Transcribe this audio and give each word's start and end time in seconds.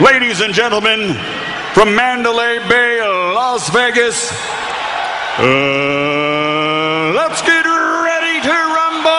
Ladies 0.00 0.40
and 0.40 0.52
gentlemen, 0.52 1.14
from 1.72 1.94
Mandalay 1.94 2.58
Bay, 2.68 2.98
Las 3.32 3.70
Vegas, 3.70 4.32
uh, 5.38 7.12
let's 7.14 7.40
get 7.42 7.64
ready 7.64 8.40
to 8.42 8.50
rumble! 8.50 9.12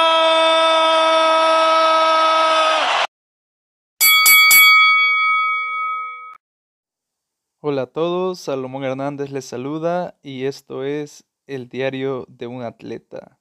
Hola 7.61 7.83
a 7.83 7.87
todos, 7.87 8.41
Salomón 8.41 8.83
Hernández 8.83 9.31
les 9.31 9.45
saluda 9.45 10.17
y 10.23 10.43
esto 10.43 10.83
es 10.83 11.23
el 11.47 11.69
diario 11.69 12.25
de 12.27 12.47
un 12.47 12.63
atleta. 12.63 13.39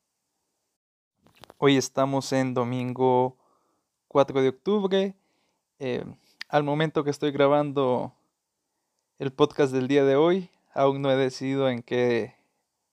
Hoy 1.58 1.76
estamos 1.76 2.32
en 2.32 2.54
domingo 2.54 3.36
4 4.06 4.40
de 4.40 4.48
octubre. 4.50 5.16
Eh, 5.80 6.04
al 6.48 6.64
momento 6.64 7.04
que 7.04 7.10
estoy 7.10 7.30
grabando 7.30 8.14
el 9.18 9.32
podcast 9.32 9.72
del 9.72 9.88
día 9.88 10.04
de 10.04 10.16
hoy, 10.16 10.50
aún 10.72 11.02
no 11.02 11.10
he 11.10 11.16
decidido 11.16 11.68
en 11.68 11.82
qué, 11.82 12.34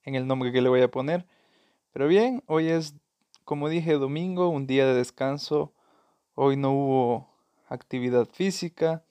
en 0.03 0.15
el 0.15 0.27
nombre 0.27 0.51
que 0.51 0.61
le 0.61 0.69
voy 0.69 0.81
a 0.81 0.91
poner. 0.91 1.25
Pero 1.93 2.07
bien, 2.07 2.43
hoy 2.47 2.69
es, 2.69 2.95
como 3.43 3.69
dije, 3.69 3.93
domingo, 3.93 4.49
un 4.49 4.67
día 4.67 4.85
de 4.85 4.93
descanso. 4.93 5.73
Hoy 6.35 6.57
no 6.57 6.71
hubo 6.71 7.29
actividad 7.67 8.27
física 8.27 9.03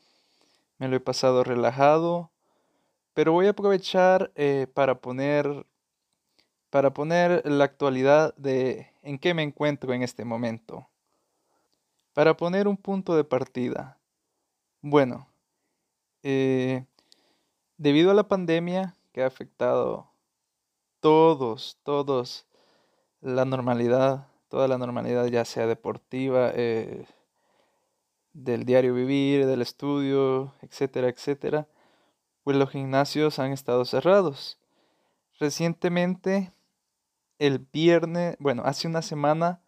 me 0.81 0.89
lo 0.89 0.97
he 0.97 1.01
pasado 1.01 1.45
relajado, 1.45 2.31
pero 3.13 3.33
voy 3.33 3.47
a 3.47 3.51
aprovechar 3.51 4.33
eh, 4.35 4.67
para 4.73 5.03
poner 5.03 5.67
para 6.71 6.95
poner 6.95 7.43
la 7.45 7.65
actualidad 7.65 8.35
de 8.37 8.91
en 9.03 9.19
qué 9.19 9.35
me 9.35 9.43
encuentro 9.43 9.93
en 9.93 10.03
este 10.03 10.25
momento. 10.25 10.89
Para 12.15 12.35
poner 12.37 12.67
un 12.67 12.79
punto 12.79 13.15
de 13.15 13.25
partida. 13.25 13.99
Bueno, 14.83 15.29
eh, 16.23 16.87
debido 17.77 18.11
a 18.11 18.15
la 18.15 18.29
pandemia 18.29 18.97
que 19.13 19.23
ha 19.23 19.27
afectado 19.27 20.11
todos, 21.01 21.79
todos 21.83 22.47
la 23.21 23.45
normalidad, 23.45 24.29
toda 24.49 24.69
la 24.69 24.79
normalidad 24.79 25.27
ya 25.27 25.45
sea 25.45 25.67
deportiva, 25.67 26.51
eh, 26.55 27.05
del 28.33 28.65
diario 28.65 28.95
vivir, 28.95 29.47
del 29.47 29.61
estudio, 29.61 30.55
etcétera, 30.63 31.09
etcétera, 31.09 31.69
pues 32.43 32.57
los 32.57 32.71
gimnasios 32.71 33.39
han 33.39 33.53
estado 33.53 33.85
cerrados. 33.85 34.59
Recientemente, 35.39 36.53
el 37.39 37.59
viernes, 37.59 38.37
bueno, 38.39 38.63
hace 38.65 38.89
una 38.89 39.03
semana, 39.03 39.61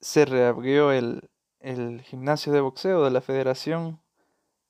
se 0.00 0.24
reabrió 0.24 0.92
el, 0.92 1.28
el 1.60 2.02
gimnasio 2.02 2.52
de 2.52 2.60
boxeo 2.60 3.04
de 3.04 3.10
la 3.10 3.20
federación 3.20 4.00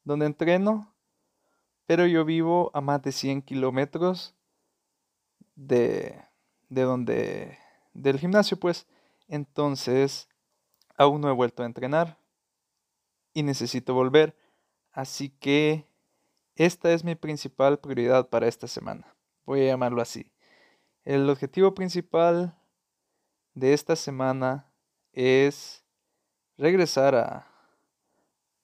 donde 0.05 0.27
entreno, 0.27 0.95
pero 1.87 2.07
yo 2.07 2.25
vivo 2.25 2.71
a 2.75 2.81
más 2.81 3.03
de 3.03 3.13
100 3.13 3.43
kilómetros 3.43 4.35
de, 5.55 6.23
de 6.69 6.83
donde, 6.83 7.59
del 7.93 8.19
gimnasio, 8.19 8.59
pues, 8.59 8.87
entonces 9.27 10.29
aún 10.97 11.21
no 11.21 11.29
he 11.29 11.35
vuelto 11.35 11.63
a 11.63 11.67
entrenar 11.67 12.19
y 13.33 13.43
necesito 13.43 13.95
volver. 13.95 14.37
Así 14.93 15.31
que 15.31 15.87
esta 16.57 16.93
es 16.93 17.05
mi 17.05 17.15
principal 17.15 17.79
prioridad 17.79 18.29
para 18.29 18.49
esta 18.49 18.67
semana. 18.67 19.15
Voy 19.45 19.63
a 19.63 19.67
llamarlo 19.67 20.03
así. 20.03 20.33
El 21.05 21.31
objetivo 21.31 21.75
principal 21.75 22.59
de 23.55 23.73
esta 23.73 23.97
semana 23.97 24.71
es 25.13 25.85
regresar 26.59 27.15
a, 27.15 27.47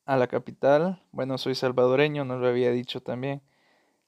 a 0.04 0.16
la 0.16 0.26
capital. 0.26 1.02
Bueno, 1.12 1.38
soy 1.38 1.54
salvadoreño, 1.54 2.24
no 2.24 2.36
lo 2.36 2.48
había 2.48 2.70
dicho 2.70 3.00
también. 3.00 3.40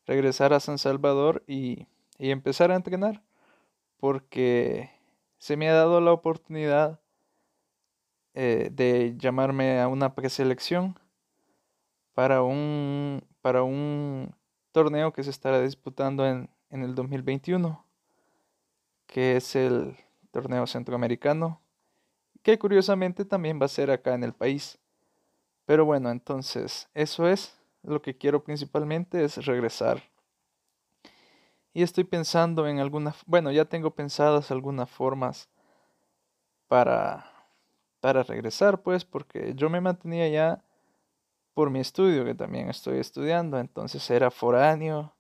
Regresar 0.07 0.53
a 0.53 0.61
San 0.61 0.79
Salvador 0.79 1.43
y, 1.47 1.87
y 2.19 2.31
empezar 2.31 2.71
a 2.71 2.77
entrenar. 2.77 3.23
Porque 3.99 4.91
se 5.39 5.57
me 5.57 5.69
ha 5.69 5.75
dado 5.75 6.01
la 6.01 6.13
oportunidad 6.13 7.01
eh, 8.35 8.69
de 8.73 9.15
llamarme 9.17 9.81
a 9.81 9.89
una 9.89 10.15
preselección 10.15 10.99
para 12.13 12.43
un, 12.43 13.25
para 13.41 13.63
un 13.63 14.35
torneo 14.73 15.13
que 15.13 15.25
se 15.25 15.31
estará 15.31 15.61
disputando 15.63 16.27
en, 16.27 16.51
en 16.71 16.83
el 16.83 16.95
2021, 16.95 17.85
que 19.07 19.37
es 19.37 19.57
el 19.57 19.97
torneo 20.31 20.67
centroamericano, 20.67 21.63
que 22.47 22.61
curiosamente 22.61 23.25
también 23.25 23.61
va 23.61 23.65
a 23.65 23.69
ser 23.69 23.91
acá 23.91 24.15
en 24.15 24.23
el 24.23 24.33
país. 24.33 24.79
Pero 25.65 25.85
bueno, 25.85 26.11
entonces 26.13 26.89
eso 26.95 27.29
es 27.29 27.59
lo 27.83 28.01
que 28.01 28.17
quiero 28.17 28.45
principalmente, 28.45 29.25
es 29.25 29.45
regresar. 29.45 30.01
Y 31.73 31.83
estoy 31.83 32.05
pensando 32.05 32.69
en 32.69 32.79
alguna, 32.79 33.17
bueno, 33.27 33.51
ya 33.51 33.65
tengo 33.65 33.91
pensadas 33.91 34.53
algunas 34.53 34.89
formas 34.89 35.49
para 36.69 37.33
para 37.99 38.23
regresar, 38.23 38.81
pues, 38.81 39.05
porque 39.05 39.55
yo 39.57 39.69
me 39.69 39.81
mantenía 39.81 40.29
ya 40.29 40.63
por 41.53 41.71
mi 41.71 41.81
estudio, 41.81 42.25
que 42.25 42.37
también 42.37 42.69
estoy 42.69 42.99
estudiando, 42.99 43.59
entonces 43.59 44.09
era 44.09 44.31
foráneo 44.31 45.17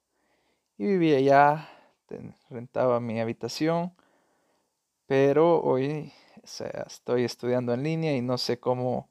y 0.78 0.86
vivía 0.86 1.18
ya, 1.18 1.68
rentaba 2.50 3.00
mi 3.00 3.20
habitación, 3.20 3.92
pero 5.08 5.60
hoy 5.60 6.12
estoy 6.86 7.24
estudiando 7.24 7.74
en 7.74 7.82
línea 7.82 8.16
y 8.16 8.22
no 8.22 8.38
sé 8.38 8.58
cómo, 8.58 9.08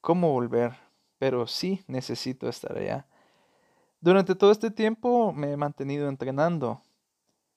cómo 0.00 0.32
volver, 0.32 0.72
pero 1.18 1.46
sí 1.46 1.84
necesito 1.86 2.48
estar 2.48 2.76
allá. 2.76 3.06
Durante 4.00 4.34
todo 4.34 4.50
este 4.50 4.70
tiempo 4.70 5.32
me 5.32 5.52
he 5.52 5.56
mantenido 5.56 6.08
entrenando, 6.08 6.82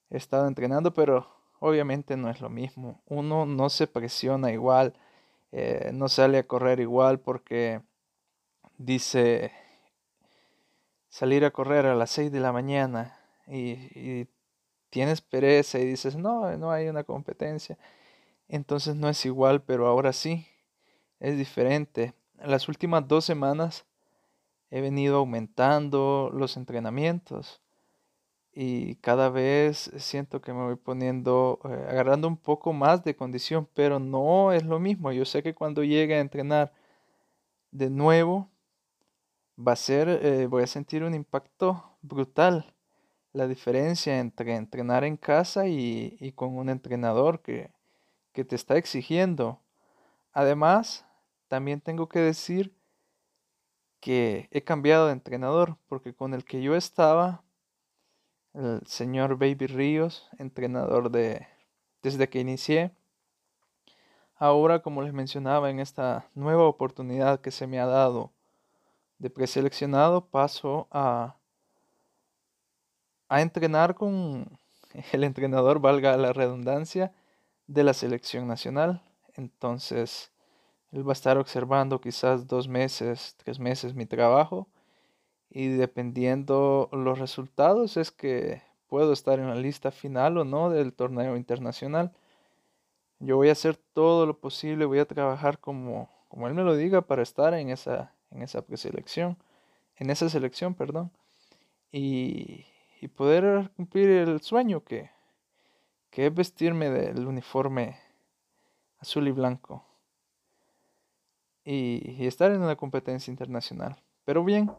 he 0.10 0.18
estado 0.18 0.48
entrenando, 0.48 0.94
pero 0.94 1.28
obviamente 1.60 2.16
no 2.16 2.30
es 2.30 2.40
lo 2.42 2.50
mismo. 2.50 3.02
Uno 3.08 3.46
no 3.46 3.70
se 3.70 3.88
presiona 3.88 4.52
igual, 4.52 4.94
eh, 5.52 5.92
no 5.94 6.08
sale 6.08 6.38
a 6.38 6.48
correr 6.48 6.80
igual 6.80 7.20
porque 7.20 7.82
dice 8.78 9.52
salir 11.10 11.46
a 11.46 11.52
correr 11.52 11.86
a 11.86 11.96
las 11.96 12.12
6 12.12 12.32
de 12.32 12.40
la 12.40 12.52
mañana 12.52 13.18
y, 13.48 14.28
tienes 14.90 15.20
pereza 15.20 15.80
y 15.80 15.86
dices, 15.86 16.16
no, 16.16 16.56
no 16.58 16.72
hay 16.72 16.88
una 16.88 17.04
competencia. 17.04 17.78
Entonces 18.48 18.96
no 18.96 19.10
es 19.10 19.26
igual, 19.26 19.64
pero 19.64 19.88
ahora 19.88 20.14
sí, 20.14 20.48
es 21.20 21.38
diferente. 21.38 22.14
En 22.40 22.52
las 22.52 22.70
últimas 22.70 23.08
dos 23.08 23.26
semanas 23.26 23.86
he 24.70 24.82
venido 24.82 25.18
aumentando 25.18 26.30
los 26.34 26.58
entrenamientos 26.58 27.62
y 28.54 28.96
cada 28.96 29.30
vez 29.30 29.92
siento 29.98 30.42
que 30.42 30.52
me 30.52 30.64
voy 30.64 30.76
poniendo, 30.78 31.60
eh, 31.66 31.88
agarrando 31.90 32.28
un 32.28 32.38
poco 32.38 32.74
más 32.74 33.04
de 33.04 33.16
condición, 33.16 33.68
pero 33.74 34.00
no 34.00 34.52
es 34.52 34.64
lo 34.64 34.80
mismo. 34.80 35.12
Yo 35.12 35.26
sé 35.26 35.44
que 35.44 35.54
cuando 35.54 35.84
llegue 35.84 36.16
a 36.16 36.22
entrenar 36.22 36.74
de 37.72 37.90
nuevo, 37.92 38.50
va 39.60 39.74
a 39.74 39.76
ser, 39.76 40.10
eh, 40.10 40.48
voy 40.48 40.64
a 40.64 40.68
sentir 40.68 41.04
un 41.04 41.14
impacto 41.14 41.98
brutal. 42.02 42.74
La 43.32 43.48
diferencia 43.48 44.20
entre 44.20 44.56
entrenar 44.56 45.04
en 45.04 45.18
casa 45.18 45.68
y, 45.68 46.18
y 46.20 46.32
con 46.32 46.58
un 46.58 46.70
entrenador 46.70 47.42
que, 47.42 47.70
que 48.38 48.46
te 48.46 48.56
está 48.56 48.78
exigiendo. 48.78 49.60
Además, 50.32 51.08
también 51.48 51.82
tengo 51.82 52.08
que 52.08 52.20
decir 52.20 52.72
que 54.00 54.48
he 54.52 54.62
cambiado 54.62 55.08
de 55.08 55.14
entrenador, 55.14 55.80
porque 55.88 56.14
con 56.14 56.36
el 56.36 56.46
que 56.46 56.62
yo 56.62 56.76
estaba 56.76 57.42
el 58.54 58.86
señor 58.86 59.40
Baby 59.40 59.66
Ríos, 59.66 60.30
entrenador 60.38 61.10
de 61.10 61.48
desde 62.04 62.30
que 62.30 62.40
inicié. 62.40 62.92
Ahora, 64.36 64.84
como 64.84 65.02
les 65.02 65.14
mencionaba, 65.14 65.72
en 65.72 65.80
esta 65.80 66.30
nueva 66.36 66.68
oportunidad 66.68 67.42
que 67.42 67.50
se 67.50 67.66
me 67.66 67.80
ha 67.80 67.88
dado 67.88 68.34
de 69.18 69.32
preseleccionado, 69.32 70.28
paso 70.28 70.88
a, 70.92 71.38
a 73.30 73.42
entrenar 73.42 73.96
con 73.96 74.60
el 75.12 75.24
entrenador, 75.24 75.80
valga 75.80 76.16
la 76.18 76.34
redundancia, 76.34 77.16
de 77.68 77.84
la 77.84 77.94
selección 77.94 78.48
nacional. 78.48 79.02
Entonces, 79.36 80.32
él 80.92 81.08
va 81.08 81.12
a 81.12 81.14
estar 81.14 81.38
observando 81.38 82.02
quizás 82.02 82.48
dos 82.48 82.68
meses, 82.68 83.36
tres 83.38 83.60
meses 83.60 83.94
mi 83.94 84.06
trabajo 84.06 84.68
y 85.50 85.68
dependiendo 85.68 86.90
los 86.92 87.20
resultados 87.20 87.98
es 87.98 88.12
que 88.12 88.62
puedo 88.88 89.14
estar 89.14 89.40
en 89.40 89.50
la 89.50 89.56
lista 89.56 89.92
final 89.92 90.38
o 90.38 90.46
no 90.46 90.70
del 90.70 90.94
torneo 90.94 91.36
internacional. 91.36 92.12
Yo 93.20 93.36
voy 93.36 93.50
a 93.50 93.54
hacer 93.54 93.78
todo 93.94 94.26
lo 94.26 94.40
posible, 94.40 94.86
voy 94.86 95.00
a 95.00 95.06
trabajar 95.06 95.60
como, 95.60 96.10
como 96.30 96.48
él 96.48 96.54
me 96.54 96.64
lo 96.64 96.76
diga 96.76 97.02
para 97.02 97.24
estar 97.24 97.54
en 97.54 97.70
esa, 97.70 98.14
en 98.32 98.42
esa 98.42 98.62
preselección, 98.62 99.38
en 99.98 100.10
esa 100.10 100.30
selección, 100.30 100.74
perdón, 100.76 101.12
y, 101.92 102.66
y 103.02 103.08
poder 103.08 103.72
cumplir 103.76 104.10
el 104.10 104.42
sueño 104.42 104.84
que, 104.84 105.10
que 106.18 106.26
es 106.26 106.34
vestirme 106.34 106.90
del 106.90 107.28
uniforme 107.28 108.00
azul 108.98 109.28
y 109.28 109.32
blanco. 109.32 109.86
y, 111.64 112.26
estar 112.26 112.50
en 112.52 112.64
una 112.64 112.76
competencia 112.76 113.30
internacional. 113.30 114.02
Pero 114.26 114.44
bien, 114.44 114.72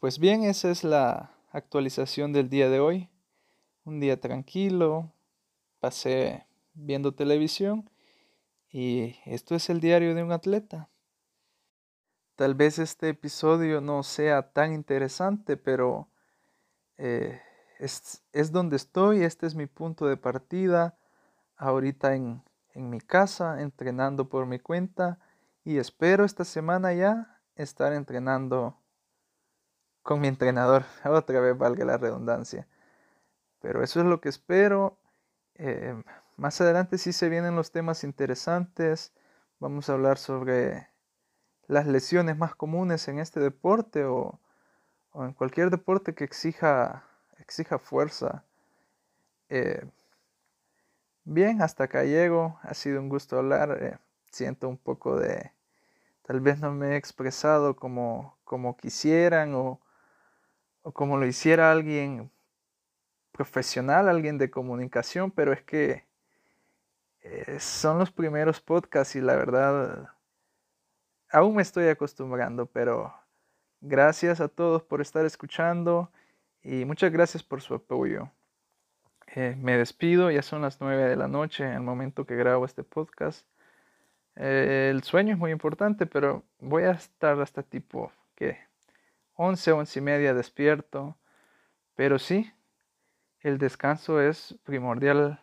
pues 0.00 0.18
bien, 0.18 0.42
esa 0.42 0.72
es 0.72 0.82
la 0.82 1.30
actualización 1.52 2.32
del 2.32 2.50
día 2.50 2.68
de 2.68 2.80
hoy. 2.80 3.08
Un 3.84 4.00
día 4.00 4.18
tranquilo, 4.18 5.12
pasé 5.78 6.48
viendo 6.72 7.14
televisión 7.14 7.88
y 8.72 9.14
esto 9.24 9.54
es 9.54 9.70
el 9.70 9.78
diario 9.78 10.16
de 10.16 10.24
un 10.24 10.32
atleta. 10.32 10.88
Tal 12.34 12.56
vez 12.56 12.80
este 12.80 13.10
episodio 13.10 13.80
no 13.80 14.02
sea 14.02 14.50
tan 14.50 14.74
interesante, 14.74 15.56
pero 15.56 16.08
eh, 16.98 17.40
es, 17.78 18.52
donde 18.52 18.76
estoy, 18.76 19.22
este 19.22 19.46
es 19.46 19.54
mi 19.54 19.66
punto 19.66 20.06
de 20.06 20.16
partida, 20.16 20.96
ahorita 21.56 22.14
en, 22.14 22.42
en 22.72 22.90
mi 22.90 23.00
casa, 23.00 23.60
entrenando 23.60 24.28
por 24.28 24.46
mi 24.46 24.58
cuenta 24.58 25.18
y 25.64 25.78
espero 25.78 26.24
esta 26.24 26.44
semana 26.44 26.92
ya 26.92 27.40
estar 27.56 27.92
entrenando 27.92 28.78
con 30.02 30.20
mi 30.20 30.28
entrenador, 30.28 30.84
otra 31.04 31.40
vez 31.40 31.56
valga 31.56 31.84
la 31.84 31.96
redundancia. 31.96 32.68
Pero 33.60 33.82
eso 33.82 34.00
es 34.00 34.06
lo 34.06 34.20
que 34.20 34.28
espero. 34.28 34.98
Eh, 35.54 35.94
más 36.36 36.60
adelante 36.60 36.98
sí 36.98 37.12
se 37.12 37.30
vienen 37.30 37.56
los 37.56 37.72
temas 37.72 38.04
interesantes. 38.04 39.14
Vamos 39.58 39.88
a 39.88 39.94
hablar 39.94 40.18
sobre 40.18 40.88
las 41.66 41.86
lesiones 41.86 42.36
más 42.36 42.54
comunes 42.54 43.08
en 43.08 43.18
este 43.18 43.40
deporte 43.40 44.04
o, 44.04 44.38
o 45.12 45.24
en 45.24 45.32
cualquier 45.32 45.70
deporte 45.70 46.14
que 46.14 46.24
exija, 46.24 47.04
exija 47.44 47.78
fuerza. 47.78 48.44
Eh, 49.48 49.84
bien, 51.24 51.62
hasta 51.62 51.84
acá 51.84 52.04
llego. 52.04 52.58
Ha 52.62 52.74
sido 52.74 53.00
un 53.00 53.08
gusto 53.08 53.38
hablar. 53.38 53.78
Eh, 53.80 53.98
siento 54.30 54.68
un 54.68 54.78
poco 54.78 55.18
de... 55.18 55.52
Tal 56.22 56.40
vez 56.40 56.58
no 56.58 56.72
me 56.72 56.94
he 56.94 56.96
expresado 56.96 57.76
como, 57.76 58.38
como 58.44 58.76
quisieran 58.76 59.54
o, 59.54 59.80
o 60.82 60.92
como 60.92 61.18
lo 61.18 61.26
hiciera 61.26 61.70
alguien 61.70 62.30
profesional, 63.32 64.08
alguien 64.08 64.38
de 64.38 64.50
comunicación, 64.50 65.30
pero 65.30 65.52
es 65.52 65.62
que 65.62 66.06
eh, 67.20 67.58
son 67.60 67.98
los 67.98 68.10
primeros 68.10 68.60
podcasts 68.60 69.16
y 69.16 69.20
la 69.20 69.36
verdad 69.36 70.08
aún 71.30 71.56
me 71.56 71.62
estoy 71.62 71.88
acostumbrando, 71.88 72.66
pero 72.66 73.12
gracias 73.80 74.40
a 74.40 74.48
todos 74.48 74.82
por 74.82 75.00
estar 75.00 75.26
escuchando 75.26 76.10
y 76.64 76.84
muchas 76.86 77.12
gracias 77.12 77.42
por 77.42 77.60
su 77.60 77.74
apoyo. 77.74 78.30
Eh, 79.36 79.54
me 79.58 79.76
despido, 79.76 80.30
ya 80.30 80.42
son 80.42 80.62
las 80.62 80.80
9 80.80 81.08
de 81.08 81.16
la 81.16 81.28
noche 81.28 81.64
en 81.64 81.72
el 81.72 81.80
momento 81.80 82.24
que 82.26 82.36
grabo 82.36 82.64
este 82.64 82.82
podcast. 82.82 83.46
Eh, 84.36 84.88
el 84.90 85.02
sueño 85.02 85.32
es 85.34 85.38
muy 85.38 85.50
importante, 85.50 86.06
pero 86.06 86.44
voy 86.60 86.84
a 86.84 86.92
estar 86.92 87.40
hasta 87.40 87.62
tipo, 87.62 88.12
¿qué? 88.34 88.58
11, 89.34 89.72
11 89.72 89.98
y 89.98 90.02
media 90.02 90.34
despierto. 90.34 91.16
Pero 91.96 92.18
sí, 92.18 92.52
el 93.40 93.58
descanso 93.58 94.20
es 94.20 94.56
primordial 94.64 95.40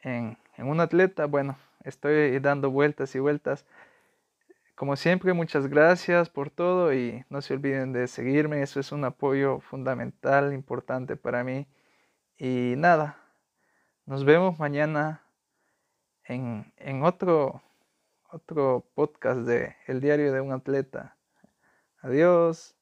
en, 0.00 0.38
en 0.56 0.68
un 0.68 0.80
atleta. 0.80 1.26
Bueno, 1.26 1.58
estoy 1.84 2.38
dando 2.38 2.70
vueltas 2.70 3.14
y 3.14 3.18
vueltas. 3.18 3.66
Como 4.74 4.96
siempre, 4.96 5.32
muchas 5.32 5.68
gracias 5.68 6.30
por 6.30 6.50
todo 6.50 6.92
y 6.94 7.24
no 7.28 7.42
se 7.42 7.54
olviden 7.54 7.92
de 7.92 8.08
seguirme. 8.08 8.62
Eso 8.62 8.80
es 8.80 8.90
un 8.90 9.04
apoyo 9.04 9.60
fundamental, 9.60 10.52
importante 10.52 11.16
para 11.16 11.44
mí. 11.44 11.66
Y 12.38 12.74
nada, 12.76 13.18
nos 14.06 14.24
vemos 14.24 14.58
mañana 14.58 15.22
en, 16.24 16.72
en 16.76 17.04
otro, 17.04 17.62
otro 18.30 18.90
podcast 18.94 19.40
de 19.40 19.76
El 19.86 20.00
Diario 20.00 20.32
de 20.32 20.40
un 20.40 20.52
Atleta. 20.52 21.16
Adiós. 22.00 22.74